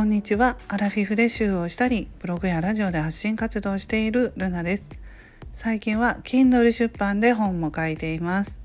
[0.00, 0.56] こんにちは。
[0.68, 4.88] アラフィフで週をしたりブログやラジオで発信活動をしているルナです。
[5.52, 8.62] 最近は Kindle 出版で本も書いています。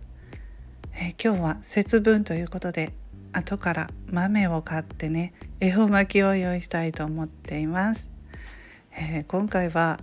[0.94, 2.94] え今日は節分ということで
[3.34, 8.10] 後から豆を買ってね恵方巻きを用意したいと思っています、
[8.98, 10.00] えー、今回は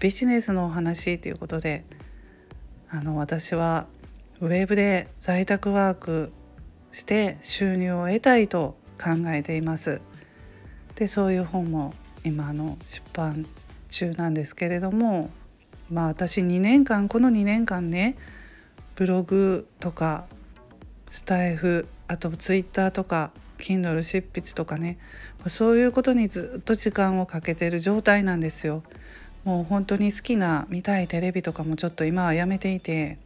[0.00, 1.84] ビジネスのお話ということで
[2.90, 3.86] あの私は
[4.40, 6.32] ウェブで在宅ワーク
[6.90, 10.00] して収入を得たいと考えています。
[11.02, 13.44] でそういう本も今の出版
[13.90, 15.30] 中なんですけれども
[15.90, 18.16] まあ私2年間この2年間ね
[18.94, 20.26] ブログとか
[21.10, 24.96] スタイフあとツイッターとか Kindle 執筆とかね
[25.48, 28.84] そういうことにずっと時間をかけてる状態なんですよ。
[29.42, 33.18] もう本当に好きな見たいテレビとかもちょっと今はやめていて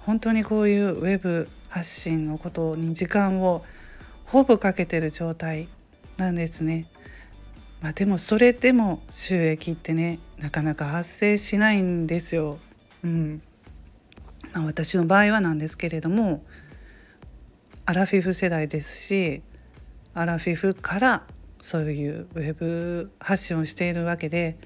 [0.00, 3.64] 本当にこういうウェブ発信のことに時間を
[4.26, 5.68] ほぼかけてる状態
[6.16, 6.86] なんですね。
[7.80, 12.58] まあ、でもそれでも収益ってねなかなか発生しないんですよ。
[13.04, 13.42] うん
[14.52, 16.44] まあ、私の場合はなんですけれども
[17.84, 19.42] アラフィフ世代ですし
[20.14, 21.22] アラフィフから
[21.60, 24.56] そういうウェブ発信をしているわけで、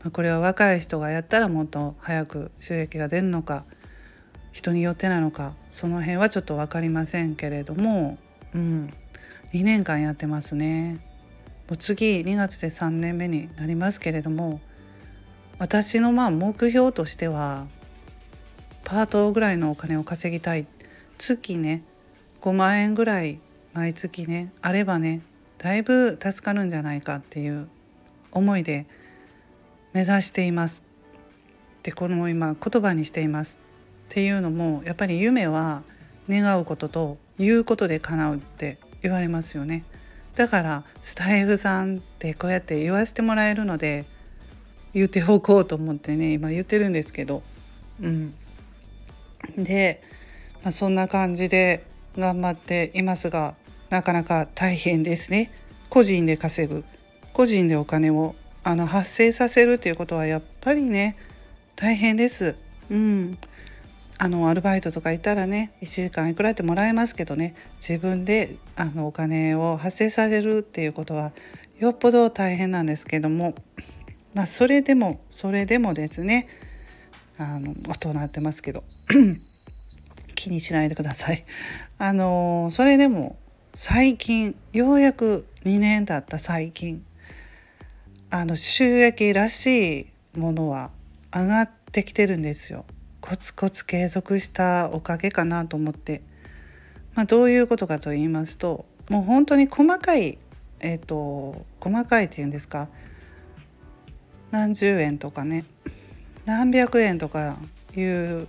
[0.00, 3.64] まあ、これは若い人がやったらもっと早く収益が出るのか
[4.52, 8.18] 人によってなのかその辺はちょっと分かりませんけれども、
[8.54, 8.94] うん、
[9.54, 10.94] 2年間やってますね。
[11.68, 14.60] もう次2月で3年目になりますけれども
[15.58, 17.66] 私のまあ目標としては
[18.82, 20.66] パートぐらいのお金を稼ぎたい。
[21.16, 21.84] 月ね
[22.42, 23.38] 5万円ぐらい
[23.72, 25.22] 毎月ねあればね
[25.58, 27.68] だいぶ助かるんじゃないかっていう
[28.32, 28.86] 思いで
[29.92, 30.84] 目指しています。
[31.84, 33.60] でこの今言葉にしています。
[34.06, 35.84] っていうのもやっぱり夢は
[36.28, 39.84] 願うことと言うことで叶うって言われますよね。
[40.34, 44.04] だからスタイフさんってこうやって言わせてもらえるので
[44.92, 47.42] 言っておこうと思ってね今言ってるんですけど。
[48.00, 48.34] うん。
[49.56, 50.02] で、
[50.62, 51.84] まあ、そんな感じで
[52.16, 53.54] 頑張っていますが
[53.90, 55.52] なかなか大変ですね。
[55.90, 56.84] 個人で稼ぐ。
[57.32, 61.16] 個人でお金をあの発生させるということはやっぱりね
[61.76, 62.56] 大変です。
[62.90, 63.38] うん。
[64.16, 71.32] あのアルバイトとかいたらね1時間いくらってもらえますけどね自分であのお金を発生させるっていうことは
[71.78, 73.54] よっぽど大変なんですけども
[74.32, 76.48] まあそれでもそれでもですね
[77.38, 78.84] あの音鳴ってますけど
[80.36, 81.44] 気にしないでください。
[81.98, 83.36] あのそれでも
[83.74, 87.04] 最近ようやく2年経った最近
[88.30, 90.90] あの収益らしいものは
[91.32, 92.84] 上がってきてるんですよ。
[93.24, 96.20] コツコツ継続したおかげかなと思って、
[97.14, 100.36] まあ、どういうことかと言いますともう本当に細かい
[100.80, 102.88] えっ、ー、と細かいっていうんですか。
[104.50, 105.64] 何十円とかね。
[106.44, 107.56] 何百円とか
[107.96, 108.46] いう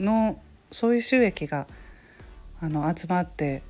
[0.00, 0.40] の
[0.72, 1.66] そういう収益が
[2.62, 3.60] あの集まって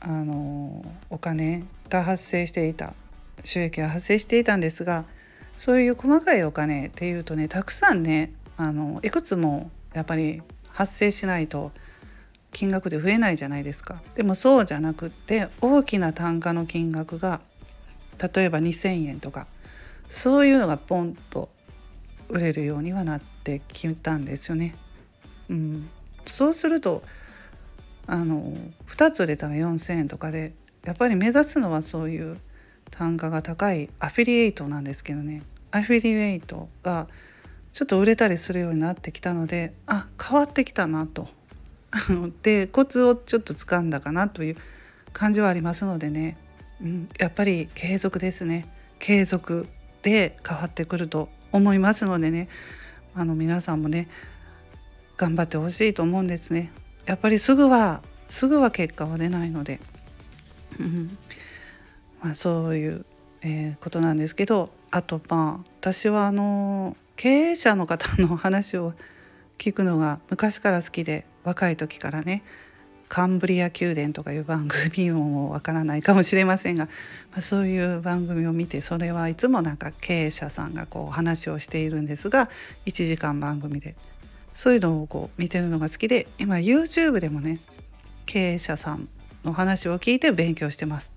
[0.00, 2.92] あのお金が発生していた
[3.44, 5.06] 収益が発生していたんですが
[5.56, 11.72] そういう細かいお金っていうとねたくさんねあのいくつもやっぱり発生しないと
[12.52, 14.00] 金額で増えないじゃないですか。
[14.14, 17.40] でもそうじゃなくって大きな単価の金額が
[18.18, 19.46] 例えば2,000円とか
[20.08, 21.48] そういうのがポンと
[22.28, 24.76] 売れるようにはなってきたんですよね。
[25.48, 25.88] うん、
[26.26, 27.02] そうすると
[28.06, 28.54] あの
[28.88, 30.52] 2つ売れたら4,000円とかで
[30.84, 32.36] やっぱり目指すのはそういう
[32.90, 35.42] 単価が高いアフィリエイトなんですけどね。
[35.72, 37.08] アフィリエイトが
[37.72, 41.28] ちょっと売れたりするようになってきたのであ変わってきたなと。
[42.42, 44.56] でコツをちょっと掴んだかなという
[45.12, 46.38] 感じはありますのでね、
[46.80, 48.66] うん、やっぱり継続ですね。
[48.98, 49.66] 継続
[50.02, 52.48] で変わってくると思いますのでね。
[53.14, 54.08] あの皆さんもね
[55.18, 56.72] 頑張ってほしいと思うんですね。
[57.04, 59.80] やっぱりすぐはすぐは結果は出ないので、
[60.80, 61.18] うん。
[62.22, 63.04] まあ、そういう、
[63.42, 68.94] えー、ことなんですけどあとまあ私はあの経営者の方の話を
[69.58, 72.42] 聞くのが昔から好きで若い時からね
[73.08, 76.86] カンブリア宮殿とかいう番組もわからないかもしれませんが、
[77.30, 82.48] まあ、そういう番組を見てそれはいつもなんか経営者さんがこう話をしているんですが
[82.86, 83.94] 1時間番組で
[84.54, 87.60] そういうのをこう見てるのが好きで今 YouTube でもね
[88.24, 89.08] 経営者さん
[89.44, 91.14] の話を聞いて勉強してます。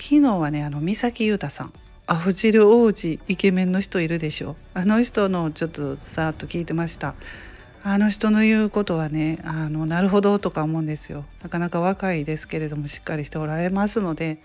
[0.00, 1.72] 昨日はねあの三崎裕太さん
[2.10, 4.56] アフジル王子イケメンの人いるでしょ。
[4.72, 7.14] あの人のちょっとさーっと聞いてました。
[7.82, 11.26] あの人の言うことはねあのなるほどとか思うんですよ。
[11.42, 14.42] なかなか若いですけれどもしっかりしておられますので。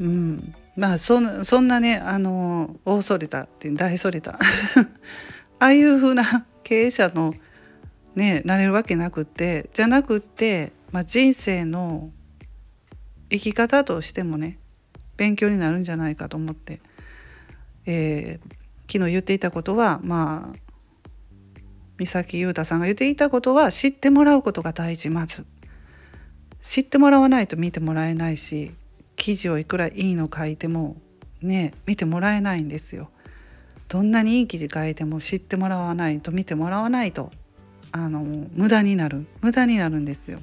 [0.00, 0.54] うん。
[0.74, 4.32] まあそんそんなねあの大それたって大それた。
[5.60, 7.36] ああいう風な経営者の
[8.16, 12.10] ねなれるわけなくってじゃなくって、まあ、人生の
[13.30, 14.58] 生き方としてもね
[15.16, 16.80] 勉強になるんじゃないかと思って、
[17.86, 20.58] えー、昨日言っていたことはまあ
[21.98, 25.46] 三崎裕太さんが言っていたことは知ってもらうことが大事まず。
[26.62, 28.72] 知ってもらわないと見てもらえないし
[29.16, 30.96] 記事をいくらいいの書いても
[31.42, 33.10] ね見てもらえないんですよ。
[33.88, 37.30] どんなにいい記事書いても知ってもらわないと見てもらわないと
[37.92, 39.26] あの無駄になる。
[39.40, 40.40] 無駄になるんですよ。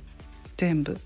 [0.56, 1.00] 全部。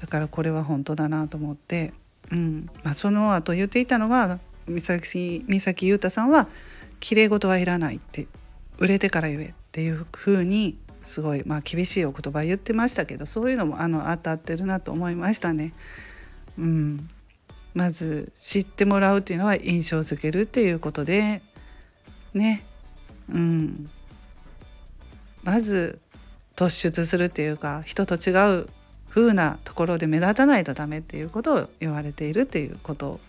[0.00, 1.92] だからこれは本当だなと思って、
[2.32, 2.70] うん。
[2.82, 6.48] まあ、その後言っていたのは三崎三崎裕太さんは
[7.00, 8.26] 「きれい事はいらない」って
[8.78, 15.74] 売れてから言えっていうふうにすごい、まあ、厳しいお言葉言ってましたけどそういうのもあの当たってるなと思いましたね。
[16.58, 17.08] うん、
[17.74, 21.42] まず知ってもらうっていうのは印象づけるっていうことで
[22.32, 22.64] ね、
[23.28, 23.90] うん、
[25.42, 25.98] まず
[26.56, 28.68] 突出するっていうか人と違う
[29.14, 33.20] 風なところで目立たないとダメっていうことを言われているっていうこと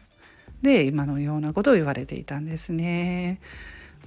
[0.64, 3.40] で今のようなことを言われていたんですね。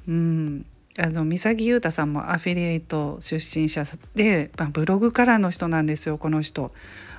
[0.08, 0.66] うん、
[0.98, 3.84] あの三崎裕太さんもアフィリエイト出身者
[4.16, 6.72] で、まあ、ブログからの人なんですよこの人。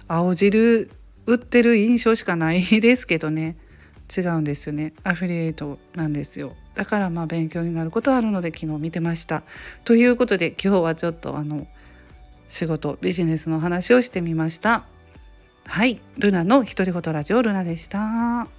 [0.10, 0.92] 青汁
[1.26, 3.56] 売ってる印象しかないですけどね。
[4.14, 4.92] 違うんですよね。
[5.06, 6.54] アフィリエイトなんですよ。
[6.76, 9.44] だからまあ勉強になることはあるので昨日見てました。
[9.86, 11.66] ということで今日はちょっとあの
[12.50, 14.84] 仕事ビジネスの話をしてみました。
[15.66, 16.02] はい。
[16.18, 18.59] ルナの独り言ラジオルナでした。